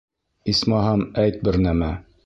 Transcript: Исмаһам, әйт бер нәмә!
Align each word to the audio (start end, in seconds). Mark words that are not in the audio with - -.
Исмаһам, 0.53 1.05
әйт 1.27 1.39
бер 1.49 1.63
нәмә! 1.69 1.97